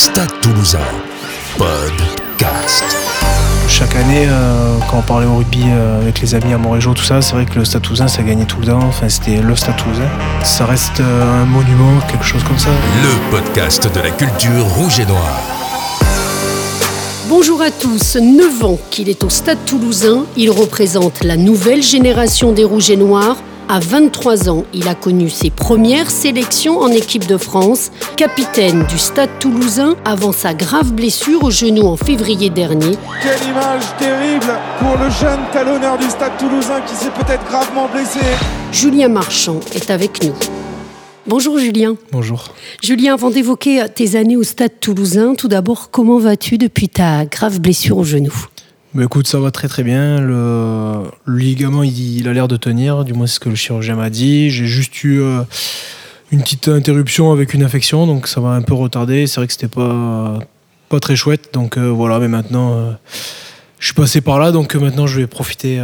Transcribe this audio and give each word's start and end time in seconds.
Stade 0.00 0.32
Toulousain, 0.40 0.78
podcast. 1.58 2.84
Chaque 3.68 3.94
année, 3.96 4.24
euh, 4.30 4.78
quand 4.90 4.96
on 4.96 5.02
parlait 5.02 5.26
au 5.26 5.36
rugby 5.36 5.60
euh, 5.66 6.00
avec 6.00 6.22
les 6.22 6.34
amis 6.34 6.54
à 6.54 6.56
Montrégeau, 6.56 6.94
tout 6.94 7.02
ça, 7.02 7.20
c'est 7.20 7.34
vrai 7.34 7.44
que 7.44 7.58
le 7.58 7.66
Stade 7.66 7.82
Toulousain, 7.82 8.08
ça 8.08 8.22
gagnait 8.22 8.46
tout 8.46 8.60
le 8.60 8.68
temps. 8.68 8.78
Enfin, 8.78 9.10
c'était 9.10 9.42
le 9.42 9.54
Stade 9.54 9.76
Toulousain. 9.76 10.08
Ça 10.42 10.64
reste 10.64 11.00
euh, 11.00 11.42
un 11.42 11.44
monument, 11.44 12.00
quelque 12.08 12.24
chose 12.24 12.42
comme 12.44 12.58
ça. 12.58 12.70
Le 12.70 13.30
podcast 13.30 13.94
de 13.94 14.00
la 14.00 14.10
culture 14.10 14.64
rouge 14.68 15.00
et 15.00 15.04
noire. 15.04 15.38
Bonjour 17.28 17.60
à 17.60 17.70
tous. 17.70 18.16
9 18.16 18.64
ans 18.64 18.78
qu'il 18.90 19.10
est 19.10 19.22
au 19.22 19.28
Stade 19.28 19.58
toulousain, 19.66 20.24
il 20.34 20.50
représente 20.50 21.24
la 21.24 21.36
nouvelle 21.36 21.82
génération 21.82 22.52
des 22.52 22.64
Rouges 22.64 22.88
et 22.88 22.96
Noirs. 22.96 23.36
À 23.72 23.78
23 23.78 24.48
ans, 24.48 24.64
il 24.74 24.88
a 24.88 24.96
connu 24.96 25.30
ses 25.30 25.48
premières 25.48 26.10
sélections 26.10 26.80
en 26.80 26.88
équipe 26.88 27.28
de 27.28 27.36
France, 27.36 27.92
capitaine 28.16 28.84
du 28.86 28.98
Stade 28.98 29.30
toulousain 29.38 29.94
avant 30.04 30.32
sa 30.32 30.54
grave 30.54 30.90
blessure 30.90 31.44
au 31.44 31.52
genou 31.52 31.86
en 31.86 31.96
février 31.96 32.50
dernier. 32.50 32.96
Quelle 33.22 33.48
image 33.48 33.84
terrible 33.96 34.58
pour 34.80 34.98
le 34.98 35.08
jeune 35.08 35.38
talonneur 35.52 35.96
du 35.98 36.10
Stade 36.10 36.36
toulousain 36.36 36.80
qui 36.80 36.96
s'est 36.96 37.12
peut-être 37.12 37.44
gravement 37.44 37.86
blessé. 37.86 38.18
Julien 38.72 39.06
Marchand 39.06 39.60
est 39.72 39.92
avec 39.92 40.24
nous. 40.24 40.34
Bonjour 41.28 41.56
Julien. 41.60 41.94
Bonjour. 42.10 42.46
Julien, 42.82 43.14
avant 43.14 43.30
d'évoquer 43.30 43.84
tes 43.94 44.16
années 44.16 44.36
au 44.36 44.42
Stade 44.42 44.80
toulousain, 44.80 45.36
tout 45.36 45.46
d'abord, 45.46 45.92
comment 45.92 46.18
vas-tu 46.18 46.58
depuis 46.58 46.88
ta 46.88 47.24
grave 47.24 47.60
blessure 47.60 47.98
au 47.98 48.04
genou? 48.04 48.34
Bah 48.92 49.04
écoute, 49.04 49.28
ça 49.28 49.38
va 49.38 49.52
très 49.52 49.68
très 49.68 49.84
bien. 49.84 50.20
Le, 50.20 51.04
ligament, 51.28 51.84
il, 51.84 52.26
a 52.26 52.32
l'air 52.32 52.48
de 52.48 52.56
tenir, 52.56 53.04
du 53.04 53.12
moins 53.12 53.28
c'est 53.28 53.34
ce 53.34 53.40
que 53.40 53.48
le 53.48 53.54
chirurgien 53.54 53.94
m'a 53.94 54.10
dit. 54.10 54.50
J'ai 54.50 54.66
juste 54.66 55.04
eu 55.04 55.20
euh, 55.20 55.42
une 56.32 56.40
petite 56.40 56.66
interruption 56.66 57.30
avec 57.30 57.54
une 57.54 57.62
infection, 57.62 58.08
donc 58.08 58.26
ça 58.26 58.40
m'a 58.40 58.50
un 58.50 58.62
peu 58.62 58.74
retardé. 58.74 59.28
C'est 59.28 59.36
vrai 59.36 59.46
que 59.46 59.52
c'était 59.52 59.68
pas, 59.68 60.40
pas 60.88 60.98
très 60.98 61.14
chouette, 61.14 61.50
donc 61.52 61.76
euh, 61.76 61.88
voilà, 61.88 62.18
mais 62.18 62.26
maintenant 62.26 62.72
euh, 62.74 62.90
je 63.78 63.86
suis 63.86 63.94
passé 63.94 64.20
par 64.22 64.40
là, 64.40 64.50
donc 64.50 64.74
maintenant 64.74 65.06
je 65.06 65.20
vais 65.20 65.28
profiter 65.28 65.80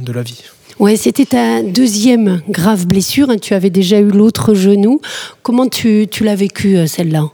de 0.00 0.12
la 0.12 0.22
vie. 0.22 0.42
Ouais, 0.78 0.96
c'était 0.96 1.26
ta 1.26 1.62
deuxième 1.62 2.40
grave 2.48 2.86
blessure. 2.86 3.28
hein. 3.28 3.36
Tu 3.36 3.52
avais 3.52 3.68
déjà 3.68 3.98
eu 3.98 4.08
l'autre 4.08 4.54
genou. 4.54 5.02
Comment 5.42 5.68
tu, 5.68 6.06
tu 6.10 6.24
l'as 6.24 6.36
vécu 6.36 6.86
celle-là? 6.86 7.30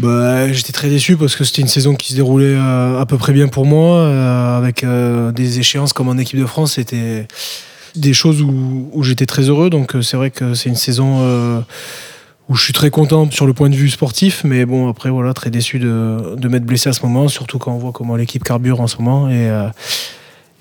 Bah, 0.00 0.50
j'étais 0.50 0.72
très 0.72 0.88
déçu 0.88 1.16
parce 1.16 1.36
que 1.36 1.44
c'était 1.44 1.60
une 1.60 1.68
saison 1.68 1.94
qui 1.94 2.12
se 2.12 2.14
déroulait 2.14 2.54
euh, 2.54 3.00
à 3.00 3.04
peu 3.04 3.18
près 3.18 3.32
bien 3.32 3.48
pour 3.48 3.66
moi, 3.66 3.98
euh, 3.98 4.56
avec 4.56 4.82
euh, 4.82 5.30
des 5.30 5.58
échéances 5.58 5.92
comme 5.92 6.08
en 6.08 6.16
équipe 6.16 6.38
de 6.38 6.46
France. 6.46 6.74
C'était 6.74 7.26
des 7.96 8.14
choses 8.14 8.40
où, 8.40 9.02
j'étais 9.02 9.26
très 9.26 9.42
heureux. 9.42 9.68
Donc 9.68 9.94
c'est 10.00 10.16
vrai 10.16 10.30
que 10.30 10.54
c'est 10.54 10.70
une 10.70 10.76
saison 10.76 11.62
où 12.48 12.54
je 12.54 12.64
suis 12.64 12.72
très 12.72 12.90
content 12.90 13.30
sur 13.30 13.46
le 13.46 13.52
point 13.52 13.68
de 13.68 13.74
vue 13.74 13.90
sportif, 13.90 14.42
mais 14.44 14.64
bon 14.64 14.88
après 14.88 15.10
voilà 15.10 15.34
très 15.34 15.50
déçu 15.50 15.78
de, 15.78 16.34
de 16.36 16.48
m'être 16.48 16.64
blessé 16.64 16.88
à 16.88 16.92
ce 16.92 17.02
moment, 17.02 17.28
surtout 17.28 17.58
quand 17.58 17.72
on 17.72 17.78
voit 17.78 17.92
comment 17.92 18.16
l'équipe 18.16 18.42
carbure 18.42 18.80
en 18.80 18.86
ce 18.86 18.96
moment 18.96 19.28
et 19.28 19.50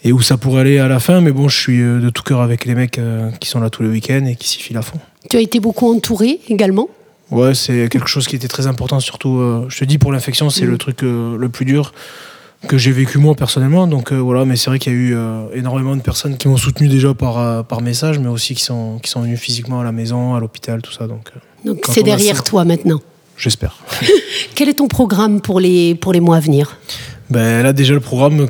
et 0.03 0.13
où 0.13 0.21
ça 0.21 0.37
pourrait 0.37 0.61
aller 0.61 0.79
à 0.79 0.87
la 0.87 0.99
fin. 0.99 1.21
Mais 1.21 1.31
bon, 1.31 1.47
je 1.49 1.57
suis 1.57 1.77
de 1.77 2.09
tout 2.09 2.23
cœur 2.23 2.41
avec 2.41 2.65
les 2.65 2.75
mecs 2.75 2.99
qui 3.39 3.47
sont 3.47 3.59
là 3.59 3.69
tous 3.69 3.83
les 3.83 3.89
week-ends 3.89 4.25
et 4.25 4.35
qui 4.35 4.49
s'y 4.49 4.59
filent 4.59 4.77
à 4.77 4.81
fond. 4.81 4.99
Tu 5.29 5.37
as 5.37 5.41
été 5.41 5.59
beaucoup 5.59 5.93
entouré 5.93 6.39
également? 6.49 6.89
Ouais, 7.31 7.53
c'est 7.53 7.89
quelque 7.89 8.07
chose 8.07 8.27
qui 8.27 8.35
était 8.35 8.47
très 8.47 8.65
important, 8.67 8.99
surtout, 8.99 9.37
euh, 9.37 9.65
je 9.69 9.77
te 9.79 9.85
dis, 9.85 9.97
pour 9.97 10.11
l'infection, 10.11 10.49
c'est 10.49 10.65
Mm. 10.65 10.69
le 10.69 10.77
truc 10.77 11.03
euh, 11.03 11.37
le 11.37 11.49
plus 11.49 11.65
dur 11.65 11.93
que 12.67 12.77
j'ai 12.77 12.91
vécu 12.91 13.19
moi 13.19 13.35
personnellement. 13.35 13.87
Donc 13.87 14.11
euh, 14.11 14.17
voilà, 14.17 14.43
mais 14.45 14.55
c'est 14.57 14.69
vrai 14.69 14.79
qu'il 14.79 14.91
y 14.91 14.95
a 14.95 14.99
eu 14.99 15.17
énormément 15.53 15.95
de 15.95 16.01
personnes 16.01 16.37
qui 16.37 16.47
m'ont 16.49 16.57
soutenu 16.57 16.87
déjà 16.89 17.13
par, 17.13 17.63
par 17.65 17.81
message, 17.81 18.19
mais 18.19 18.27
aussi 18.27 18.53
qui 18.55 18.63
sont, 18.63 18.99
qui 19.01 19.09
sont 19.09 19.21
venues 19.21 19.37
physiquement 19.37 19.79
à 19.79 19.83
la 19.85 19.91
maison, 19.93 20.35
à 20.35 20.39
l'hôpital, 20.41 20.81
tout 20.81 20.91
ça. 20.91 21.07
Donc 21.07 21.29
c'est 21.89 22.03
derrière 22.03 22.37
ça. 22.37 22.43
toi 22.43 22.65
maintenant. 22.65 22.99
j'espère. 23.37 23.77
Quel 24.55 24.67
est 24.67 24.73
ton 24.73 24.87
programme 24.89 25.39
pour 25.39 25.59
les, 25.61 25.95
pour 25.95 26.11
les 26.11 26.19
mois 26.19 26.35
à 26.37 26.39
venir? 26.41 26.77
Ben, 27.29 27.61
là, 27.61 27.73
déjà, 27.73 27.93
le 27.93 27.99
programme, 27.99 28.47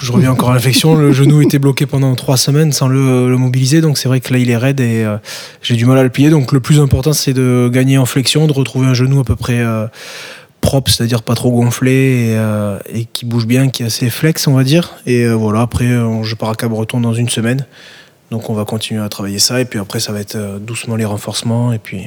je 0.00 0.12
reviens 0.12 0.30
encore 0.30 0.50
à 0.50 0.54
l'infection. 0.54 0.94
Le 0.94 1.12
genou 1.12 1.42
était 1.42 1.58
bloqué 1.58 1.86
pendant 1.86 2.14
trois 2.14 2.36
semaines 2.36 2.70
sans 2.70 2.86
le, 2.86 3.28
le 3.28 3.36
mobiliser. 3.36 3.80
Donc, 3.80 3.98
c'est 3.98 4.08
vrai 4.08 4.20
que 4.20 4.32
là, 4.32 4.38
il 4.38 4.48
est 4.48 4.56
raide 4.56 4.80
et 4.80 5.04
euh, 5.04 5.16
j'ai 5.60 5.74
du 5.74 5.86
mal 5.86 5.98
à 5.98 6.04
le 6.04 6.10
plier. 6.10 6.30
Donc, 6.30 6.52
le 6.52 6.60
plus 6.60 6.78
important, 6.78 7.12
c'est 7.12 7.32
de 7.32 7.68
gagner 7.72 7.98
en 7.98 8.06
flexion, 8.06 8.46
de 8.46 8.52
retrouver 8.52 8.86
un 8.86 8.94
genou 8.94 9.18
à 9.18 9.24
peu 9.24 9.34
près 9.34 9.58
euh, 9.58 9.88
propre, 10.60 10.88
c'est-à-dire 10.90 11.24
pas 11.24 11.34
trop 11.34 11.50
gonflé 11.50 12.30
et, 12.30 12.36
euh, 12.36 12.78
et 12.92 13.06
qui 13.06 13.24
bouge 13.24 13.46
bien, 13.46 13.70
qui 13.70 13.82
est 13.82 13.86
assez 13.86 14.08
flex, 14.08 14.46
on 14.46 14.54
va 14.54 14.62
dire. 14.62 14.94
Et 15.06 15.26
voilà, 15.26 15.62
après, 15.62 15.88
je 16.22 16.34
pars 16.36 16.50
à 16.50 16.54
Cabreton 16.54 17.00
dans 17.00 17.14
une 17.14 17.28
semaine. 17.28 17.66
Donc, 18.30 18.50
on 18.50 18.54
va 18.54 18.64
continuer 18.64 19.02
à 19.02 19.08
travailler 19.08 19.40
ça. 19.40 19.60
Et 19.60 19.64
puis 19.64 19.80
après, 19.80 19.98
ça 19.98 20.12
va 20.12 20.20
être 20.20 20.60
doucement 20.60 20.94
les 20.94 21.04
renforcements 21.04 21.72
et 21.72 21.78
puis 21.78 22.06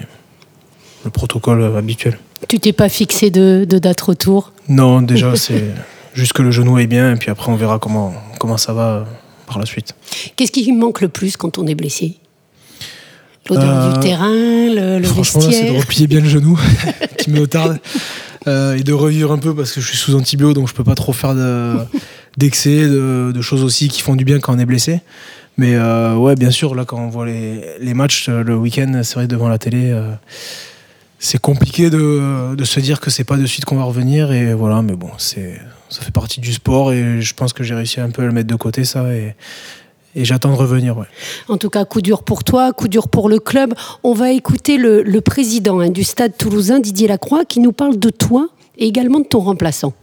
le 1.03 1.11
protocole 1.11 1.75
habituel. 1.77 2.17
Tu 2.47 2.59
t'es 2.59 2.73
pas 2.73 2.89
fixé 2.89 3.29
de, 3.29 3.65
de 3.67 3.79
date 3.79 3.99
retour? 4.01 4.53
Non, 4.69 5.01
déjà, 5.01 5.35
c'est 5.35 5.65
juste 6.13 6.33
que 6.33 6.41
le 6.41 6.51
genou 6.51 6.79
est 6.79 6.87
bien, 6.87 7.13
et 7.13 7.15
puis 7.15 7.29
après, 7.29 7.51
on 7.51 7.55
verra 7.55 7.79
comment, 7.79 8.13
comment 8.39 8.57
ça 8.57 8.73
va 8.73 8.87
euh, 8.89 9.03
par 9.47 9.59
la 9.59 9.65
suite. 9.65 9.93
Qu'est-ce 10.35 10.51
qui 10.51 10.71
manque 10.71 11.01
le 11.01 11.09
plus 11.09 11.37
quand 11.37 11.57
on 11.57 11.67
est 11.67 11.75
blessé? 11.75 12.17
L'odeur 13.49 13.69
Euh, 13.69 13.93
du 13.93 13.99
terrain, 14.01 14.29
le, 14.29 14.99
le 14.99 15.03
Franchement, 15.07 15.41
c'est 15.41 15.71
de 15.71 15.77
replier 15.77 16.07
bien 16.07 16.19
le 16.21 16.29
genou 16.29 16.59
qui 17.17 17.31
me 17.31 17.47
tarde, 17.47 17.79
euh, 18.47 18.75
et 18.77 18.83
de 18.83 18.93
revivre 18.93 19.31
un 19.31 19.37
peu 19.39 19.55
parce 19.55 19.71
que 19.71 19.81
je 19.81 19.87
suis 19.87 19.97
sous 19.97 20.15
antibio, 20.15 20.53
donc 20.53 20.67
je 20.67 20.73
peux 20.73 20.83
pas 20.83 20.95
trop 20.95 21.13
faire 21.13 21.33
de- 21.35 21.77
d'excès, 22.37 22.87
de, 22.87 23.31
de 23.33 23.41
choses 23.41 23.63
aussi 23.63 23.87
qui 23.89 24.01
font 24.01 24.15
du 24.15 24.23
bien 24.23 24.39
quand 24.39 24.53
on 24.55 24.59
est 24.59 24.65
blessé. 24.65 25.01
Mais 25.57 25.75
euh, 25.75 26.15
ouais, 26.15 26.35
bien 26.35 26.51
sûr, 26.51 26.73
là, 26.75 26.85
quand 26.85 26.99
on 26.99 27.09
voit 27.09 27.25
les, 27.25 27.61
les 27.81 27.93
matchs 27.93 28.29
le 28.29 28.55
week-end, 28.55 29.01
c'est 29.03 29.15
vrai, 29.15 29.27
devant 29.27 29.49
la 29.49 29.57
télé, 29.57 29.93
c'est 31.17 31.41
compliqué 31.41 31.89
de, 31.89 32.55
de 32.55 32.63
se 32.63 32.79
dire 32.79 33.01
que 33.01 33.09
c'est 33.09 33.25
pas 33.25 33.35
de 33.35 33.45
suite 33.45 33.65
qu'on 33.65 33.75
va 33.75 33.83
revenir, 33.83 34.31
et 34.31 34.53
voilà, 34.53 34.81
mais 34.81 34.93
bon, 34.95 35.09
c'est 35.17 35.59
ça 35.89 36.01
fait 36.01 36.11
partie 36.11 36.39
du 36.39 36.53
sport, 36.53 36.93
et 36.93 37.21
je 37.21 37.33
pense 37.33 37.53
que 37.53 37.63
j'ai 37.63 37.75
réussi 37.75 37.99
un 37.99 38.09
peu 38.09 38.23
à 38.23 38.25
le 38.25 38.31
mettre 38.31 38.47
de 38.47 38.55
côté, 38.55 38.85
ça, 38.85 39.13
et, 39.13 39.35
j'attends 40.15 40.51
de 40.51 40.55
revenir. 40.55 40.95
En 41.47 41.57
tout 41.57 41.69
cas, 41.69 41.85
coup 41.85 42.01
dur 42.01 42.23
pour 42.23 42.43
toi, 42.43 42.73
coup 42.73 42.87
dur 42.87 43.07
pour 43.07 43.29
le 43.29 43.39
club. 43.39 43.73
On 44.03 44.13
va 44.13 44.31
écouter 44.31 44.77
le, 44.77 45.01
le 45.01 45.21
président 45.21 45.79
hein, 45.79 45.89
du 45.89 46.03
stade 46.03 46.35
toulousain, 46.37 46.79
Didier 46.79 47.07
Lacroix, 47.07 47.45
qui 47.45 47.59
nous 47.59 47.71
parle 47.71 47.97
de 47.97 48.09
toi 48.09 48.49
et 48.77 48.87
également 48.87 49.19
de 49.19 49.25
ton 49.25 49.39
remplaçant. 49.39 49.93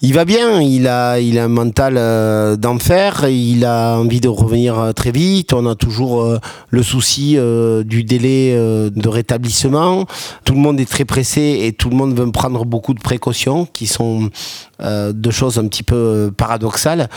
Il 0.00 0.14
va 0.14 0.24
bien, 0.24 0.62
il 0.62 0.86
a, 0.86 1.18
il 1.18 1.40
a 1.40 1.44
un 1.44 1.48
mental 1.48 1.96
euh, 1.96 2.54
d'enfer, 2.54 3.28
il 3.28 3.64
a 3.64 3.96
envie 3.96 4.20
de 4.20 4.28
revenir 4.28 4.78
euh, 4.78 4.92
très 4.92 5.10
vite, 5.10 5.52
on 5.52 5.66
a 5.66 5.74
toujours 5.74 6.22
euh, 6.22 6.38
le 6.70 6.84
souci 6.84 7.36
du 7.84 8.04
délai 8.04 8.54
de 8.54 9.08
rétablissement, 9.08 10.04
tout 10.44 10.52
le 10.52 10.60
monde 10.60 10.78
est 10.78 10.88
très 10.88 11.04
pressé 11.04 11.60
et 11.62 11.72
tout 11.72 11.90
le 11.90 11.96
monde 11.96 12.16
veut 12.16 12.30
prendre 12.30 12.64
beaucoup 12.64 12.94
de 12.94 13.00
précautions 13.00 13.66
qui 13.72 13.86
sont 13.86 14.30
deux 14.80 15.30
choses 15.30 15.58
un 15.58 15.66
petit 15.66 15.82
peu 15.82 16.30
paradoxales, 16.36 17.08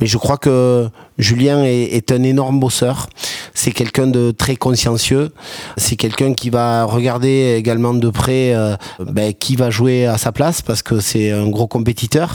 mais 0.00 0.06
je 0.06 0.16
crois 0.16 0.38
que 0.38 0.88
Julien 1.18 1.64
est, 1.64 2.12
un 2.12 2.22
énorme 2.22 2.60
bosseur, 2.60 3.08
c'est 3.52 3.72
quelqu'un 3.72 4.06
de 4.06 4.30
très 4.30 4.56
consciencieux, 4.56 5.32
c'est 5.76 5.96
quelqu'un 5.96 6.32
qui 6.32 6.48
va 6.48 6.84
regarder 6.84 7.56
également 7.58 7.92
de 7.92 8.08
près 8.08 8.54
ben, 9.00 9.34
qui 9.34 9.56
va 9.56 9.70
jouer 9.70 10.06
à 10.06 10.16
sa 10.16 10.32
place 10.32 10.62
parce 10.62 10.82
que 10.82 11.00
c'est 11.00 11.30
un 11.30 11.48
gros 11.48 11.66
compétiteur. 11.66 12.29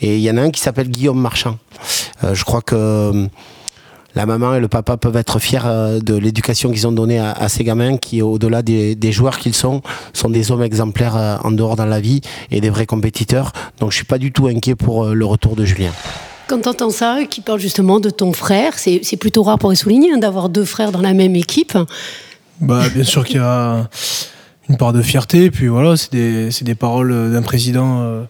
Et 0.00 0.16
il 0.16 0.22
y 0.22 0.30
en 0.30 0.36
a 0.36 0.42
un 0.42 0.50
qui 0.50 0.60
s'appelle 0.60 0.88
Guillaume 0.88 1.20
Marchand. 1.20 1.58
Euh, 2.24 2.34
je 2.34 2.44
crois 2.44 2.62
que 2.62 2.74
euh, 2.74 3.26
la 4.14 4.26
maman 4.26 4.54
et 4.54 4.60
le 4.60 4.68
papa 4.68 4.96
peuvent 4.96 5.16
être 5.16 5.38
fiers 5.38 5.60
euh, 5.64 6.00
de 6.00 6.14
l'éducation 6.14 6.70
qu'ils 6.70 6.86
ont 6.86 6.92
donnée 6.92 7.18
à, 7.18 7.32
à 7.32 7.48
ces 7.48 7.64
gamins 7.64 7.96
qui, 7.96 8.22
au-delà 8.22 8.62
des, 8.62 8.94
des 8.94 9.12
joueurs 9.12 9.38
qu'ils 9.38 9.54
sont, 9.54 9.82
sont 10.12 10.30
des 10.30 10.50
hommes 10.50 10.62
exemplaires 10.62 11.40
en 11.42 11.50
dehors 11.50 11.76
dans 11.76 11.86
la 11.86 12.00
vie 12.00 12.20
et 12.50 12.60
des 12.60 12.70
vrais 12.70 12.86
compétiteurs. 12.86 13.52
Donc 13.78 13.90
je 13.90 13.96
suis 13.96 14.04
pas 14.04 14.18
du 14.18 14.32
tout 14.32 14.46
inquiet 14.46 14.74
pour 14.74 15.06
le 15.06 15.24
retour 15.24 15.56
de 15.56 15.64
Julien. 15.64 15.92
Quand 16.48 16.60
tu 16.60 16.68
entends 16.68 16.90
ça, 16.90 17.20
qui 17.30 17.40
parle 17.40 17.60
justement 17.60 18.00
de 18.00 18.10
ton 18.10 18.32
frère, 18.32 18.74
c'est 18.76 19.16
plutôt 19.18 19.42
rare 19.42 19.58
pour 19.58 19.70
les 19.70 19.76
souligner 19.76 20.12
hein, 20.12 20.18
d'avoir 20.18 20.48
deux 20.50 20.66
frères 20.66 20.92
dans 20.92 21.00
la 21.00 21.14
même 21.14 21.34
équipe. 21.34 21.78
Bah, 22.60 22.82
bien 22.94 23.04
sûr 23.04 23.24
qu'il 23.24 23.36
y 23.36 23.40
a 23.40 23.88
une 24.68 24.76
part 24.76 24.92
de 24.92 25.02
fierté, 25.02 25.50
puis 25.50 25.68
voilà, 25.68 25.96
c'est 25.96 26.12
des, 26.12 26.50
c'est 26.50 26.64
des 26.64 26.74
paroles 26.74 27.32
d'un 27.32 27.42
président 27.42 28.02
euh, 28.02 28.24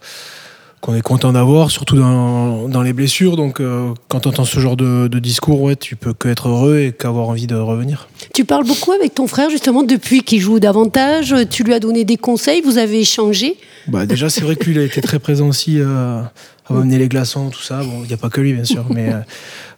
qu'on 0.83 0.97
est 0.97 1.01
content 1.01 1.33
d'avoir, 1.33 1.71
surtout 1.71 1.97
dans, 1.97 2.69
dans 2.69 2.83
les 2.83 2.93
blessures. 2.93 3.37
Donc, 3.37 3.61
euh, 3.61 3.95
quand 4.09 4.21
tu 4.21 4.29
entends 4.29 4.45
ce 4.45 4.59
genre 4.59 4.77
de, 4.77 5.07
de 5.07 5.19
discours, 5.21 5.63
ouais, 5.63 5.77
tu 5.77 5.95
peux 5.95 6.13
que 6.13 6.29
être 6.29 6.49
heureux 6.49 6.81
et 6.81 6.93
qu'avoir 6.93 7.29
envie 7.29 7.47
de 7.47 7.55
revenir. 7.55 8.09
Tu 8.35 8.45
parles 8.45 8.67
beaucoup 8.67 8.91
avec 8.91 9.15
ton 9.15 9.29
frère 9.29 9.49
justement 9.49 9.85
depuis 9.85 10.23
qu'il 10.25 10.41
joue 10.41 10.59
davantage. 10.59 11.37
Tu 11.51 11.63
lui 11.63 11.73
as 11.73 11.79
donné 11.79 12.05
des 12.05 12.17
conseils, 12.17 12.63
vous 12.63 12.79
avez 12.79 13.01
échangé. 13.01 13.57
Bah, 13.87 14.07
déjà, 14.07 14.29
c'est 14.29 14.41
vrai 14.41 14.57
que 14.57 14.65
lui, 14.65 14.73
il 14.73 14.81
a 14.81 14.83
été 14.83 15.01
très 15.01 15.21
présent 15.21 15.49
aussi 15.49 15.79
euh, 15.79 16.21
à 16.69 16.73
m'amener 16.73 16.99
les 16.99 17.09
glaçons, 17.09 17.51
tout 17.51 17.63
ça. 17.63 17.79
Bon, 17.85 18.01
il 18.03 18.09
n'y 18.09 18.15
a 18.15 18.19
pas 18.19 18.29
que 18.29 18.41
lui, 18.41 18.53
bien 18.53 18.65
sûr, 18.65 18.85
mais 18.91 19.13
euh, 19.13 19.21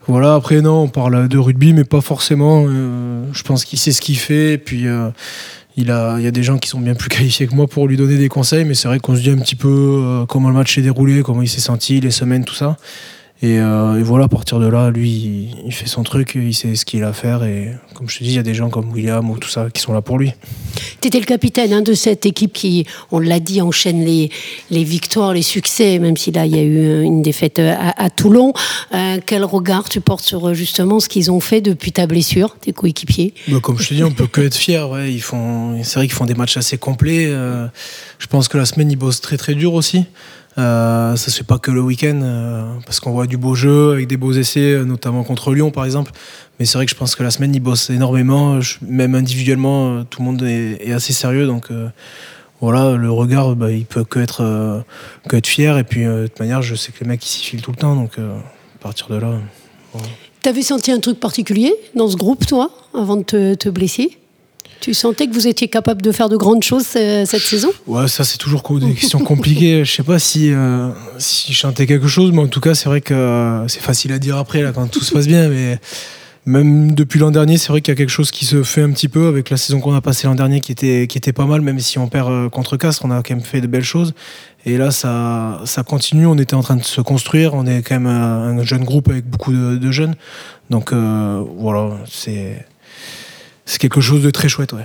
voilà. 0.09 0.35
Après, 0.35 0.63
non, 0.63 0.85
on 0.85 0.89
parle 0.89 1.29
de 1.29 1.37
rugby, 1.37 1.75
mais 1.75 1.85
pas 1.85 2.01
forcément. 2.01 2.65
euh, 2.67 3.25
je 3.35 3.43
pense 3.43 3.67
qu'il 3.67 3.79
sait 3.79 3.93
ce 3.93 4.01
qu'il 4.01 4.17
fait, 4.17 4.55
et 4.55 4.59
puis. 4.59 4.87
Il 5.77 5.87
y 5.87 5.91
a 5.91 6.31
des 6.31 6.43
gens 6.43 6.59
qui 6.59 6.69
sont 6.69 6.81
bien 6.81 6.95
plus 6.95 7.09
qualifiés 7.11 7.47
que 7.47 7.55
moi 7.55 7.67
pour 7.67 7.89
lui 7.89 7.97
donner 7.97 8.17
des 8.17 8.29
conseils, 8.29 8.65
mais 8.65 8.75
c'est 8.75 8.89
vrai 8.89 8.99
qu'on 9.01 9.17
se 9.17 9.21
dit 9.21 9.31
un 9.31 9.39
petit 9.39 9.57
peu 9.57 9.69
euh, 9.69 10.27
comment 10.27 10.49
le 10.49 10.55
match 10.55 10.75
s'est 10.75 10.83
déroulé, 10.83 11.23
comment 11.23 11.43
il 11.43 11.49
s'est 11.49 11.61
senti, 11.61 12.01
les 12.01 12.11
semaines, 12.11 12.45
tout 12.45 12.55
ça. 12.55 12.77
Et, 13.43 13.59
euh, 13.59 13.99
et 13.99 14.03
voilà, 14.03 14.25
à 14.25 14.29
partir 14.29 14.59
de 14.59 14.67
là, 14.67 14.91
lui, 14.91 15.11
il, 15.11 15.57
il 15.67 15.73
fait 15.73 15.89
son 15.89 16.03
truc, 16.03 16.33
il 16.35 16.55
sait 16.55 16.77
ce 16.77 16.87
qu'il 16.87 17.03
a 17.03 17.09
à 17.09 17.13
faire. 17.13 17.45
Et 17.45 17.73
comme 17.93 18.09
je 18.09 18.19
te 18.19 18.25
dis, 18.25 18.31
il 18.31 18.37
y 18.37 18.39
a 18.39 18.43
des 18.43 18.55
gens 18.55 18.71
comme 18.71 18.91
William 18.91 19.29
ou 19.29 19.37
tout 19.37 19.51
ça 19.51 19.69
qui 19.71 19.83
sont 19.83 19.93
là 19.93 20.01
pour 20.01 20.19
lui. 20.19 20.33
Tu 21.03 21.09
étais 21.09 21.19
le 21.19 21.27
capitaine 21.27 21.73
hein, 21.73 21.83
de 21.83 21.93
cette 21.93 22.25
équipe 22.25 22.55
qui, 22.55 22.87
on 23.11 23.19
l'a 23.19 23.41
dit, 23.41 23.61
enchaîne 23.61 24.03
les, 24.03 24.31
les 24.71 24.85
victoires, 24.85 25.35
les 25.35 25.43
succès, 25.43 25.99
même 25.99 26.17
si 26.17 26.33
là, 26.33 26.47
il 26.47 26.57
y 26.57 26.59
a 26.59 26.63
eu 26.63 27.03
une 27.03 27.21
défaite 27.23 27.59
à, 27.59 27.91
à 28.03 28.09
Toulon. 28.09 28.55
Euh, 28.95 29.19
quel 29.27 29.45
regard 29.45 29.89
tu 29.91 30.01
portes 30.01 30.25
sur 30.25 30.55
justement 30.55 30.99
ce 31.01 31.09
qu'ils 31.09 31.31
ont 31.31 31.41
fait 31.41 31.61
depuis 31.61 31.93
ta 31.93 32.07
blessure, 32.07 32.57
tes 32.59 32.73
coéquipiers? 32.73 33.35
Bah, 33.49 33.59
comme 33.61 33.79
je 33.79 33.89
te 33.89 33.95
dis, 33.95 34.05
on 34.05 34.13
peut 34.13 34.29
que 34.29 34.41
être 34.41 34.57
fier. 34.57 34.89
Ouais. 34.89 35.13
Ils 35.13 35.21
font, 35.21 35.83
c'est 35.83 35.97
vrai 35.97 36.07
qu'ils 36.07 36.17
font 36.17 36.25
des 36.25 36.35
matchs 36.35 36.57
assez 36.57 36.79
complets. 36.79 37.27
Euh, 37.27 37.67
je 38.19 38.27
pense 38.27 38.49
que 38.49 38.57
la 38.57 38.65
semaine, 38.65 38.91
ils 38.91 38.97
bossent 38.97 39.21
très 39.21 39.37
très 39.37 39.55
dur 39.55 39.75
aussi. 39.75 40.05
Euh, 40.57 41.17
ça 41.17 41.31
se 41.31 41.39
fait 41.39 41.45
pas 41.45 41.59
que 41.59 41.71
le 41.71 41.81
week-end 41.81 42.21
euh, 42.23 42.63
parce 42.87 43.01
qu'on 43.01 43.11
voit 43.11 43.27
du 43.27 43.37
beau 43.37 43.55
jeu 43.55 43.93
avec 43.93 44.07
des 44.07 44.17
beaux 44.17 44.33
essais, 44.33 44.73
euh, 44.73 44.85
notamment 44.85 45.25
contre 45.25 45.53
Lyon 45.53 45.71
par 45.71 45.85
exemple. 45.85 46.13
Mais 46.59 46.65
c'est 46.65 46.79
vrai 46.79 46.87
que 46.87 46.93
je 46.93 46.97
pense 46.97 47.17
que 47.17 47.25
la 47.25 47.31
semaine, 47.31 47.55
ils 47.55 47.61
bossent 47.61 47.91
énormément. 47.91 48.61
Même 48.83 49.17
individuellement, 49.17 50.05
tout 50.05 50.21
le 50.21 50.25
monde 50.25 50.43
est, 50.45 50.93
assez 50.93 51.13
sérieux. 51.13 51.47
Donc 51.47 51.69
voilà, 52.61 52.95
le 52.95 53.11
regard, 53.11 53.57
bah, 53.57 53.73
il 53.73 53.87
peut 53.87 54.05
que 54.05 54.21
être, 54.21 54.85
fier. 55.45 55.79
Et 55.79 55.83
puis 55.83 56.05
de 56.05 56.29
toute 56.29 56.39
manière, 56.39 56.63
je 56.63 56.77
sais 56.77 56.93
que 56.93 57.03
les 57.03 57.09
mecs, 57.09 57.27
ils 57.27 57.29
s'y 57.29 57.45
filent 57.45 57.63
tout 57.63 57.73
le 57.73 57.77
temps. 57.77 57.97
Donc 57.97 58.19
à 58.19 58.79
partir 58.81 59.09
de 59.09 59.17
là. 59.17 59.33
voilà. 59.93 60.09
T'avais 60.43 60.63
senti 60.63 60.93
un 60.93 61.01
truc 61.01 61.19
particulier 61.19 61.75
dans 61.97 62.09
ce 62.09 62.17
groupe, 62.17 62.47
toi, 62.47 62.71
avant 62.95 63.17
de 63.17 63.55
te 63.55 63.69
blesser? 63.69 64.17
Tu 64.85 64.93
sentais 64.93 65.27
que 65.27 65.33
vous 65.33 65.47
étiez 65.47 65.69
capable 65.69 66.03
de 66.03 66.13
faire 66.13 66.29
de 66.29 66.37
grandes 66.37 66.63
choses 66.63 66.85
euh, 66.97 67.25
cette 67.25 67.41
saison? 67.41 67.71
Ouais, 67.87 68.07
ça 68.07 68.23
c'est 68.23 68.37
toujours 68.37 68.63
des 68.79 68.93
questions 68.93 69.19
compliquées. 69.19 69.83
Je 69.83 69.91
sais 69.91 70.03
pas 70.03 70.19
si 70.19 70.53
euh, 70.53 70.91
si 71.17 71.55
je 71.55 71.59
chantais 71.59 71.87
quelque 71.87 72.07
chose, 72.07 72.33
mais 72.33 72.43
en 72.43 72.49
tout 72.49 72.61
cas 72.61 72.75
c'est 72.75 72.91
vrai 72.91 73.01
que 73.01 73.15
euh, 73.15 73.67
c'est 73.67 73.81
facile 73.81 74.13
à 74.13 74.19
dire 74.19 74.37
après 74.37 74.63
quand 74.75 74.87
tout 74.89 75.01
se 75.01 75.15
passe 75.15 75.27
bien. 75.27 75.49
Mais 75.49 75.79
même 76.45 76.95
depuis 76.95 77.19
l'an 77.19 77.31
dernier, 77.31 77.57
c'est 77.57 77.69
vrai 77.69 77.81
qu'il 77.81 77.93
y 77.93 77.97
a 77.97 77.97
quelque 77.97 78.11
chose 78.11 78.31
qui 78.31 78.45
se 78.45 78.63
fait 78.63 78.83
un 78.83 78.91
petit 78.91 79.09
peu 79.09 79.27
avec 79.27 79.49
la 79.49 79.57
saison 79.57 79.81
qu'on 79.81 79.95
a 79.95 80.03
passée 80.03 80.27
l'an 80.27 80.35
dernier 80.35 80.61
qui 80.61 80.73
était 80.73 81.07
qui 81.07 81.17
était 81.17 81.33
pas 81.33 81.47
mal. 81.47 81.63
Même 81.63 81.81
si 81.81 81.99
on 81.99 82.09
perd 82.09 82.51
contre 82.51 82.77
Castres, 82.77 83.07
on 83.07 83.11
a 83.11 83.23
quand 83.23 83.35
même 83.35 83.43
fait 83.43 83.63
de 83.63 83.67
belles 83.67 83.85
choses. 83.85 84.13
Et 84.67 84.77
là 84.77 84.91
ça 84.91 85.63
ça 85.65 85.83
continue. 85.83 86.27
On 86.27 86.37
était 86.37 86.57
en 86.57 86.63
train 86.63 86.77
de 86.77 86.85
se 86.85 87.01
construire. 87.01 87.55
On 87.55 87.65
est 87.65 87.81
quand 87.81 87.95
même 87.95 88.07
un, 88.07 88.59
un 88.59 88.63
jeune 88.65 88.85
groupe 88.85 89.09
avec 89.09 89.25
beaucoup 89.25 89.55
de, 89.55 89.91
jeunes. 89.91 90.15
Donc 90.69 90.93
voilà, 90.93 91.97
c'est 92.07 92.67
c'est 93.67 93.79
quelque 93.79 94.01
chose 94.01 94.23
de 94.23 94.31
très 94.31 94.49
chouette, 94.49 94.73
ouais. 94.73 94.83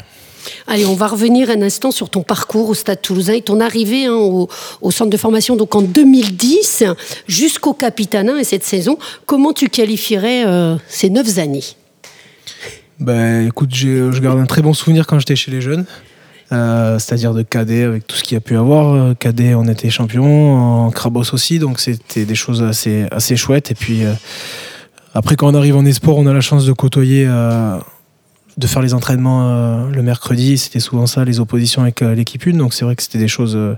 Allez, 0.68 0.86
on 0.86 0.96
va 0.96 1.08
revenir 1.08 1.50
un 1.50 1.62
instant 1.62 1.92
sur 1.92 2.10
ton 2.10 2.24
parcours 2.24 2.70
au 2.70 2.74
Stade 2.74 3.02
Toulousain 3.02 3.34
et 3.34 3.42
ton 3.42 3.60
arrivée 3.60 4.06
hein, 4.06 4.14
au, 4.14 4.48
au 4.82 4.90
centre 4.92 5.10
de 5.10 5.18
formation 5.18 5.56
donc 5.58 5.76
en 5.76 5.82
2010 5.82 6.86
jusqu'au 7.28 7.74
Capitana 7.74 8.40
et 8.40 8.44
cette 8.46 8.64
saison. 8.64 8.98
Comment 9.26 9.52
tu 9.52 9.68
qualifierais 9.68 10.46
euh, 10.48 10.78
ces 10.88 11.10
neuf 11.10 11.38
années? 11.40 11.64
Ben, 13.00 13.48
écoute, 13.48 13.70
j'ai- 13.74 14.12
je 14.12 14.22
garde 14.22 14.40
un 14.40 14.46
très 14.46 14.62
bon 14.62 14.74
souvenir 14.74 15.08
quand 15.08 15.20
j'étais 15.20 15.36
chez 15.36 15.52
les 15.52 15.62
jeunes. 15.62 15.86
Euh, 16.52 16.98
c'est-à-dire 16.98 17.34
de 17.36 17.44
cadet 17.44 17.84
avec 17.84 18.08
tout 18.08 18.16
ce 18.16 18.24
qu'il 18.24 18.34
y 18.36 18.38
a 18.38 18.42
pu 18.42 18.58
avoir. 18.58 18.96
Euh, 18.96 19.14
Cadet, 19.14 19.54
on 19.54 19.66
était 19.66 19.92
champion, 19.92 20.56
en 20.56 20.90
Crabos 20.90 21.32
aussi, 21.34 21.60
donc 21.60 21.80
c'était 21.80 22.26
des 22.26 22.34
choses 22.34 22.64
assez, 22.64 23.06
assez 23.12 23.36
chouettes. 23.36 23.70
Et 23.70 23.76
puis 23.76 24.04
euh, 24.04 24.14
après, 25.14 25.36
quand 25.36 25.48
on 25.48 25.54
arrive 25.54 25.76
en 25.78 25.86
espoir, 25.86 26.18
on 26.18 26.26
a 26.26 26.34
la 26.34 26.42
chance 26.42 26.66
de 26.66 26.72
côtoyer, 26.74 27.26
euh, 27.28 27.78
de 28.60 28.68
faire 28.68 28.82
les 28.82 28.94
entraînements 28.94 29.50
euh, 29.50 29.90
le 29.90 30.04
mercredi. 30.04 30.58
C'était 30.58 30.82
souvent 30.82 31.08
ça, 31.08 31.24
les 31.24 31.40
oppositions 31.40 31.82
avec 31.82 32.02
euh, 32.02 32.14
l'équipe 32.14 32.46
1. 32.46 32.58
Donc 32.58 32.74
c'est 32.74 32.86
vrai 32.86 32.96
que 32.96 33.02
c'était 33.02 33.18
des 33.18 33.30
choses 33.30 33.56
euh, 33.56 33.76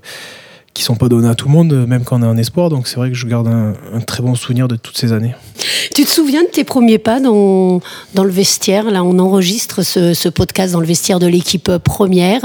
qui 0.74 0.84
sont 0.84 0.96
pas 0.96 1.08
données 1.08 1.30
à 1.30 1.36
tout 1.36 1.48
le 1.48 1.54
monde, 1.54 1.86
même 1.88 2.04
quand 2.04 2.20
on 2.20 2.24
est 2.24 2.28
en 2.28 2.38
espoir. 2.38 2.70
Donc 2.70 2.88
c'est 2.88 2.96
vrai 2.96 3.10
que 3.10 3.16
je 3.16 3.28
garde 3.28 3.48
un, 3.48 3.74
un 3.94 4.02
très 4.02 4.24
bon 4.24 4.34
souvenir 4.34 4.68
de 4.68 4.76
toutes 4.76 4.98
ces 4.98 5.14
années. 5.14 5.36
Tu 5.94 6.04
te 6.04 6.10
souviens 6.10 6.42
de 6.44 6.48
tes 6.48 6.64
premiers 6.64 6.98
pas 6.98 7.20
dans, 7.20 7.80
dans 8.16 8.24
le 8.24 8.32
vestiaire? 8.32 8.90
Là, 8.90 9.04
on 9.04 9.20
enregistre 9.20 9.84
ce, 9.84 10.14
ce 10.14 10.30
podcast 10.30 10.74
dans 10.74 10.80
le 10.80 10.88
vestiaire 10.88 11.20
de 11.20 11.28
l'équipe 11.28 11.78
première. 11.78 12.42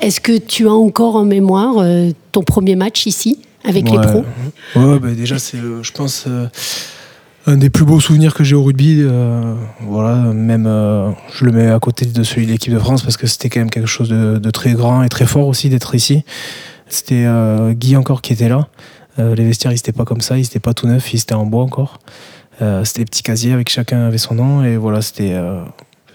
Est-ce 0.00 0.20
que 0.20 0.36
tu 0.36 0.66
as 0.66 0.72
encore 0.72 1.16
en 1.16 1.24
mémoire 1.24 1.84
ton 2.32 2.42
premier 2.42 2.74
match 2.74 3.06
ici 3.06 3.38
avec 3.64 3.88
les 3.90 3.98
pros? 3.98 4.24
Ouais, 4.74 4.98
bah 4.98 5.12
déjà, 5.12 5.38
c'est, 5.38 5.58
je 5.58 5.92
pense, 5.92 6.24
euh, 6.26 6.46
un 7.46 7.56
des 7.56 7.70
plus 7.70 7.84
beaux 7.84 8.00
souvenirs 8.00 8.34
que 8.34 8.42
j'ai 8.42 8.56
au 8.56 8.62
rugby. 8.62 8.98
euh, 9.00 9.54
voilà, 9.82 10.16
même, 10.32 10.66
euh, 10.66 11.10
je 11.32 11.44
le 11.44 11.52
mets 11.52 11.68
à 11.68 11.78
côté 11.78 12.04
de 12.04 12.22
celui 12.24 12.46
de 12.46 12.52
l'équipe 12.52 12.72
de 12.72 12.78
France 12.78 13.02
parce 13.02 13.16
que 13.16 13.26
c'était 13.26 13.48
quand 13.48 13.60
même 13.60 13.70
quelque 13.70 13.86
chose 13.86 14.08
de, 14.08 14.50
très 14.50 14.72
grand 14.72 15.02
et 15.02 15.08
très 15.08 15.26
fort 15.26 15.46
aussi 15.46 15.68
d'être 15.68 15.94
ici. 15.94 16.24
C'était 16.88 17.24
euh, 17.26 17.72
Guy 17.72 17.96
encore 17.96 18.20
qui 18.20 18.32
était 18.32 18.48
là. 18.48 18.68
Les 19.18 19.46
vestiaires, 19.46 19.72
ils 19.72 19.76
n'étaient 19.76 19.92
pas 19.92 20.04
comme 20.04 20.20
ça, 20.20 20.36
ils 20.36 20.42
n'étaient 20.42 20.60
pas 20.60 20.74
tout 20.74 20.86
neufs, 20.86 21.14
ils 21.14 21.20
étaient 21.20 21.32
en 21.32 21.46
bois 21.46 21.62
encore. 21.62 22.00
C'était 22.60 23.00
des 23.00 23.04
petits 23.06 23.22
casiers 23.22 23.54
avec 23.54 23.70
chacun 23.70 24.06
avait 24.06 24.18
son 24.18 24.34
nom 24.34 24.62
et 24.62 24.76
voilà, 24.76 25.00
c'était, 25.00 25.34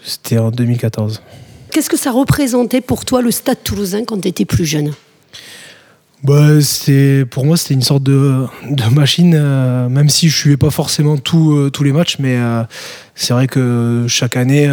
c'était 0.04 0.38
en 0.38 0.52
2014. 0.52 1.20
Qu'est-ce 1.72 1.90
que 1.90 1.96
ça 1.96 2.12
représentait 2.12 2.80
pour 2.80 3.04
toi 3.04 3.20
le 3.20 3.32
Stade 3.32 3.58
Toulousain 3.64 4.04
quand 4.04 4.20
tu 4.20 4.28
étais 4.28 4.44
plus 4.44 4.64
jeune? 4.64 4.92
Bah, 6.22 6.50
pour 7.30 7.44
moi 7.44 7.56
c'était 7.56 7.74
une 7.74 7.82
sorte 7.82 8.04
de, 8.04 8.46
de 8.70 8.94
machine 8.94 9.34
euh, 9.34 9.88
même 9.88 10.08
si 10.08 10.28
je 10.28 10.36
suivais 10.36 10.56
pas 10.56 10.70
forcément 10.70 11.16
tout, 11.16 11.54
euh, 11.56 11.68
tous 11.68 11.82
les 11.82 11.90
matchs 11.90 12.18
mais 12.20 12.36
euh, 12.36 12.62
c'est 13.16 13.34
vrai 13.34 13.48
que 13.48 14.04
chaque 14.06 14.36
année 14.36 14.68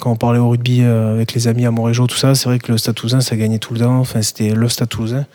quand 0.00 0.12
on 0.12 0.16
parlait 0.16 0.38
au 0.38 0.50
rugby 0.50 0.82
avec 0.82 1.34
les 1.34 1.48
amis 1.48 1.66
à 1.66 1.72
Montrégeau 1.72 2.06
tout 2.06 2.16
ça 2.16 2.36
c'est 2.36 2.48
vrai 2.48 2.60
que 2.60 2.70
le 2.70 2.78
Stade 2.78 2.94
Toulousain 2.94 3.20
ça 3.20 3.34
gagnait 3.34 3.58
tout 3.58 3.74
le 3.74 3.80
temps. 3.80 3.98
Enfin 3.98 4.22
c'était 4.22 4.50
le 4.50 4.68
Stade 4.68 4.88
Toulousain 4.88 5.26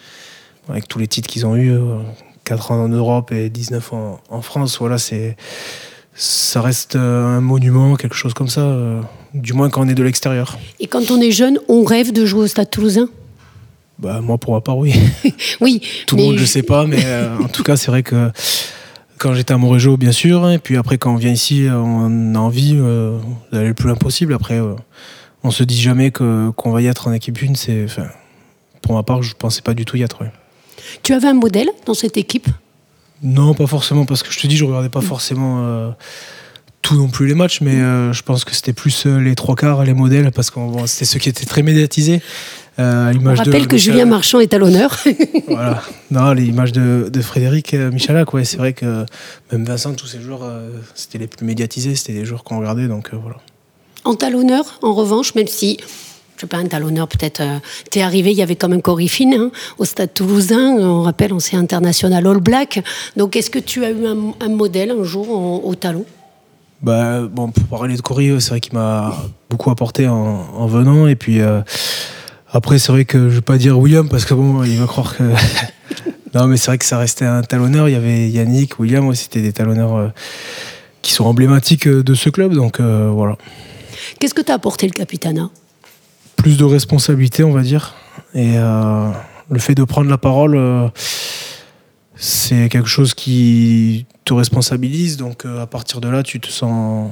avec 0.70 0.88
tous 0.88 0.98
les 0.98 1.08
titres 1.08 1.28
qu'ils 1.28 1.46
ont 1.46 1.58
eu 1.58 1.78
4 2.46 2.72
ans 2.72 2.84
en 2.84 2.90
Europe 2.90 3.34
et 3.34 3.50
19 3.50 3.94
en, 3.94 4.22
en 4.30 4.42
France. 4.42 4.78
Voilà 4.80 4.98
c'est 4.98 5.36
ça 6.16 6.62
reste 6.62 6.96
un 6.96 7.42
monument 7.42 7.98
quelque 7.98 8.16
chose 8.16 8.34
comme 8.34 8.48
ça 8.48 8.78
du 9.34 9.52
moins 9.52 9.70
quand 9.70 9.82
on 9.82 9.90
est 9.90 9.96
de 9.96 10.04
l'extérieur. 10.04 10.58
Et 10.80 10.88
quand 10.88 11.12
on 11.12 11.20
est 11.20 11.32
jeune, 11.32 11.60
on 11.68 11.84
rêve 11.84 12.14
de 12.14 12.26
jouer 12.26 12.44
au 12.44 12.48
Stade 12.48 12.70
Toulousain? 12.70 13.10
Bah 14.00 14.22
moi 14.22 14.38
pour 14.38 14.54
ma 14.54 14.62
part 14.62 14.78
oui 14.78 14.94
Oui. 15.62 15.82
Tout 16.08 16.16
le 16.16 16.22
mais 16.22 16.28
monde, 16.30 16.38
je 16.38 16.46
sais 16.46 16.64
pas, 16.64 16.86
mais 16.86 17.04
euh, 17.06 17.38
en 17.38 17.48
tout 17.48 17.64
cas, 17.64 17.76
c'est 17.76 17.92
vrai 17.92 18.04
que 18.04 18.32
quand 19.18 19.34
j'étais 19.34 19.54
à 19.54 19.58
Montrégeau, 19.58 19.98
bien 19.98 20.14
sûr, 20.14 20.50
et 20.50 20.60
puis 20.60 20.78
après, 20.78 20.98
quand 20.98 21.14
on 21.14 21.18
vient 21.18 21.32
ici, 21.32 21.68
on 21.70 22.36
a 22.36 22.40
envie 22.40 22.76
euh, 22.78 23.20
d'aller 23.52 23.68
le 23.68 23.74
plus 23.74 23.88
loin 23.88 23.98
possible. 23.98 24.34
Après, 24.34 24.60
euh, 24.60 24.76
on 25.44 25.52
se 25.52 25.64
dit 25.64 25.80
jamais 25.80 26.12
que, 26.12 26.50
qu'on 26.52 26.72
va 26.72 26.82
y 26.82 26.88
être 26.88 27.08
en 27.08 27.14
équipe 27.14 27.42
une. 27.42 27.56
C'est, 27.56 27.86
pour 28.82 28.96
ma 28.96 29.04
part, 29.04 29.22
je 29.22 29.36
pensais 29.36 29.62
pas 29.62 29.74
du 29.74 29.84
tout 29.84 29.98
y 29.98 30.04
être. 30.04 30.24
Tu 31.04 31.14
avais 31.14 31.28
un 31.28 31.34
modèle 31.34 31.70
dans 31.86 31.94
cette 31.94 32.18
équipe? 32.18 32.48
Non, 33.22 33.54
pas 33.54 33.68
forcément, 33.68 34.06
parce 34.06 34.24
que 34.24 34.32
je 34.32 34.40
te 34.40 34.48
dis, 34.48 34.56
je 34.56 34.64
regardais 34.64 34.88
pas 34.88 35.02
forcément 35.02 35.66
euh, 35.66 35.92
tout 36.82 36.96
non 36.96 37.10
plus 37.10 37.28
les 37.28 37.36
matchs, 37.36 37.60
mais 37.60 37.76
euh, 37.76 38.14
je 38.14 38.24
pense 38.24 38.46
que 38.46 38.56
c'était 38.56 38.72
plus 38.72 39.06
les 39.06 39.36
trois 39.36 39.56
quarts, 39.56 39.84
les 39.84 39.94
modèles, 39.94 40.32
parce 40.32 40.50
que 40.50 40.56
bon, 40.56 40.88
c'était 40.88 41.04
ceux 41.04 41.20
qui 41.20 41.28
étaient 41.28 41.46
très 41.46 41.62
médiatisés. 41.62 42.22
Euh, 42.80 43.14
On 43.14 43.32
de 43.34 43.38
rappelle 43.38 43.68
que 43.68 43.78
Julien 43.78 44.06
Marchand 44.06 44.40
est 44.40 44.54
à 44.54 44.58
l'honneur. 44.58 44.98
Voilà. 45.48 45.82
Non, 46.12 46.32
l'image 46.32 46.72
de, 46.72 47.10
de 47.12 47.22
Frédéric 47.22 47.74
euh, 47.74 47.92
Michalak, 47.92 48.34
ouais, 48.34 48.46
c'est 48.46 48.58
vrai 48.58 48.74
que 48.74 49.06
même 49.52 49.66
Vincent, 49.66 49.94
tous 49.94 50.08
ces 50.08 50.22
joueurs, 50.22 50.44
euh, 50.44 50.70
c'était 50.96 51.18
les 51.18 51.28
plus 51.28 51.46
médiatisés, 51.46 51.96
c'était 51.96 52.14
des 52.14 52.26
joueurs 52.26 52.44
qu'on 52.44 52.60
regardait, 52.60 52.88
donc 52.88 53.10
euh, 53.14 53.18
voilà. 53.22 53.38
En 54.06 54.14
talonneur, 54.16 54.80
en 54.82 54.94
revanche, 54.94 55.36
même 55.36 55.48
si, 55.48 55.78
je 56.38 56.42
sais 56.42 56.48
pas, 56.48 56.58
un 56.58 56.68
talonneur 56.68 57.08
peut-être, 57.10 57.42
t'es 57.92 58.02
arrivé, 58.02 58.32
il 58.32 58.38
y 58.38 58.42
avait 58.42 58.56
quand 58.56 58.70
même 58.70 58.82
Cory 58.82 59.10
Finn 59.10 59.34
hein, 59.34 59.52
au 59.78 59.84
Stade 59.86 60.14
Toulousain, 60.14 60.78
on 60.80 61.02
rappelle, 61.02 61.34
ancien 61.34 61.60
international 61.60 62.26
All 62.28 62.40
Black. 62.40 62.82
Donc 63.18 63.36
est-ce 63.36 63.50
que 63.50 63.60
tu 63.60 63.84
as 63.84 63.90
eu 63.90 64.06
un, 64.08 64.34
un 64.40 64.50
modèle 64.50 64.92
un 64.92 65.04
jour 65.04 65.36
en- 65.38 65.62
au 65.66 65.76
talon 65.76 66.06
Bah, 66.82 67.24
bon, 67.30 67.50
pour 67.52 67.66
parler 67.80 67.98
de 67.98 68.02
Cory, 68.02 68.40
c'est 68.40 68.52
vrai 68.52 68.60
qu'il 68.62 68.74
m'a 68.74 69.14
beaucoup 69.50 69.70
apporté 69.70 70.08
en, 70.08 70.16
en 70.56 70.68
venant, 70.68 71.08
et 71.08 71.16
puis 71.16 71.42
euh, 71.42 71.60
après, 72.52 72.80
c'est 72.80 72.92
vrai 72.92 73.06
que 73.06 73.30
je 73.30 73.36
vais 73.36 73.42
pas 73.42 73.58
dire 73.58 73.78
William, 73.78 74.10
parce 74.10 74.26
que 74.26 74.34
bon, 74.34 74.64
il 74.64 74.78
va 74.80 74.88
croire 74.88 75.16
que. 75.16 75.24
non, 76.34 76.48
mais 76.48 76.58
c'est 76.58 76.68
vrai 76.68 76.78
que 76.78 76.86
ça 76.86 76.98
restait 76.98 77.26
un 77.26 77.42
talonneur, 77.42 77.90
il 77.90 77.92
y 77.94 77.96
avait 77.96 78.30
Yannick, 78.30 78.80
William, 78.80 79.08
aussi, 79.08 79.24
c'était 79.24 79.42
des 79.42 79.54
talonneurs 79.54 79.96
euh, 79.96 80.08
qui 81.02 81.14
sont 81.14 81.26
emblématiques 81.26 81.88
euh, 81.88 82.04
de 82.04 82.14
ce 82.14 82.30
club, 82.30 82.54
donc 82.54 82.80
euh, 82.80 83.10
voilà. 83.14 83.38
Qu'est-ce 84.20 84.34
que 84.34 84.42
t'as 84.42 84.56
apporté 84.56 84.88
le 84.88 84.94
Capitana? 84.94 85.50
Plus 86.36 86.58
de 86.58 86.64
responsabilité, 86.64 87.44
on 87.44 87.52
va 87.52 87.62
dire. 87.62 87.96
Et 88.34 88.54
euh, 88.58 89.12
le 89.50 89.60
fait 89.60 89.76
de 89.76 89.84
prendre 89.84 90.10
la 90.10 90.18
parole, 90.18 90.92
c'est 92.16 92.70
quelque 92.70 92.88
chose 92.88 93.14
qui 93.14 94.06
te 94.26 94.34
responsabilise. 94.34 95.18
Donc 95.18 95.46
à 95.46 95.68
partir 95.68 96.02
de 96.02 96.08
là, 96.08 96.24
tu 96.24 96.40
te 96.40 96.48
sens 96.48 97.12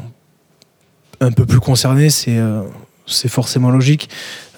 un 1.19 1.31
peu 1.31 1.45
plus 1.45 1.59
concerné. 1.59 2.09
C'est 2.09 2.39
c'est 3.07 3.29
forcément 3.29 3.71
logique. 3.71 4.09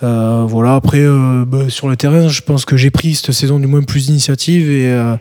Euh, 0.03 0.45
voilà. 0.47 0.75
Après, 0.75 0.99
euh, 0.99 1.45
bah, 1.45 1.69
sur 1.69 1.87
le 1.87 1.95
terrain, 1.95 2.27
je 2.27 2.41
pense 2.41 2.65
que 2.65 2.75
j'ai 2.75 2.89
pris 2.89 3.15
cette 3.15 3.31
saison 3.31 3.59
du 3.59 3.67
moins 3.67 3.83
plus 3.83 4.07
d'initiative 4.07 4.69
et 4.69 4.91
euh, 4.91 5.15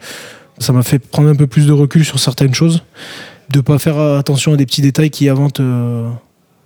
ça 0.59 0.73
m'a 0.73 0.83
fait 0.83 0.99
prendre 0.99 1.29
un 1.29 1.37
peu 1.37 1.47
plus 1.47 1.67
de 1.67 1.73
recul 1.73 2.05
sur 2.05 2.19
certaines 2.19 2.55
choses. 2.55 2.83
De 3.51 3.61
pas 3.61 3.79
faire 3.79 3.99
attention 3.99 4.53
à 4.53 4.57
des 4.57 4.67
petits 4.67 4.83
détails 4.83 5.11
qui 5.11 5.29
avant 5.29 5.49
te 5.49 6.05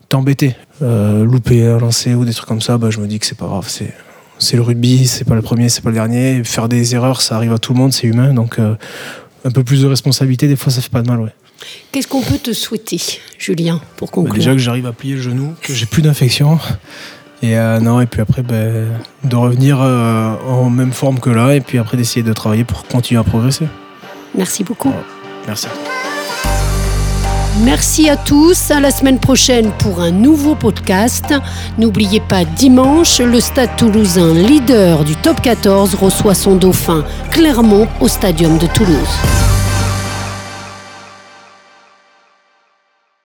t'embêter. 0.08 0.56
Euh, 0.82 1.24
louper 1.24 1.64
un 1.64 1.78
lancer 1.78 2.14
ou 2.14 2.24
des 2.24 2.32
trucs 2.32 2.48
comme 2.48 2.60
ça, 2.60 2.76
bah, 2.78 2.90
je 2.90 2.98
me 2.98 3.06
dis 3.06 3.18
que 3.18 3.26
c'est 3.26 3.38
pas 3.38 3.46
grave. 3.46 3.68
C'est, 3.68 4.56
le 4.56 4.62
rugby, 4.62 5.06
c'est 5.06 5.24
pas 5.24 5.36
le 5.36 5.42
premier, 5.42 5.68
c'est 5.68 5.82
pas 5.82 5.90
le 5.90 5.94
dernier. 5.94 6.42
Faire 6.42 6.68
des 6.68 6.94
erreurs, 6.94 7.22
ça 7.22 7.36
arrive 7.36 7.52
à 7.52 7.58
tout 7.58 7.72
le 7.72 7.78
monde, 7.78 7.92
c'est 7.92 8.08
humain. 8.08 8.34
Donc 8.34 8.58
un 8.58 9.50
peu 9.50 9.62
plus 9.62 9.82
de 9.82 9.86
responsabilité, 9.86 10.48
des 10.48 10.56
fois, 10.56 10.72
ça 10.72 10.80
fait 10.80 10.90
pas 10.90 11.02
de 11.02 11.08
mal. 11.08 11.32
Qu'est-ce 11.90 12.08
qu'on 12.08 12.22
peut 12.22 12.38
te 12.38 12.52
souhaiter, 12.52 13.00
Julien, 13.38 13.80
pour 13.96 14.08
Bah, 14.08 14.12
conclure 14.14 14.34
déjà 14.34 14.52
que 14.52 14.58
j'arrive 14.58 14.86
à 14.86 14.92
plier 14.92 15.14
le 15.14 15.20
genou, 15.22 15.54
que 15.62 15.72
j'ai 15.74 15.86
plus 15.86 16.02
d'infection. 16.02 16.58
Et 17.42 17.58
euh, 17.58 17.80
non, 17.80 18.00
et 18.00 18.06
puis 18.06 18.20
après, 18.20 18.42
ben, 18.42 18.86
de 19.24 19.36
revenir 19.36 19.80
euh, 19.80 20.34
en 20.46 20.70
même 20.70 20.92
forme 20.92 21.18
que 21.18 21.30
là, 21.30 21.54
et 21.54 21.60
puis 21.60 21.78
après 21.78 21.96
d'essayer 21.96 22.22
de 22.22 22.32
travailler 22.32 22.64
pour 22.64 22.86
continuer 22.86 23.20
à 23.20 23.24
progresser. 23.24 23.66
Merci 24.36 24.62
beaucoup. 24.62 24.92
Merci. 25.46 25.66
Merci 27.64 28.08
à 28.08 28.16
tous. 28.16 28.70
À 28.70 28.80
la 28.80 28.90
semaine 28.90 29.18
prochaine 29.18 29.70
pour 29.78 30.00
un 30.00 30.10
nouveau 30.10 30.54
podcast. 30.54 31.34
N'oubliez 31.78 32.20
pas, 32.20 32.44
dimanche, 32.44 33.20
le 33.20 33.40
Stade 33.40 33.76
toulousain, 33.76 34.32
leader 34.32 35.04
du 35.04 35.14
top 35.16 35.40
14, 35.42 35.94
reçoit 35.96 36.34
son 36.34 36.56
dauphin 36.56 37.04
Clermont 37.30 37.88
au 38.00 38.08
Stadium 38.08 38.56
de 38.56 38.66
Toulouse. 38.68 39.51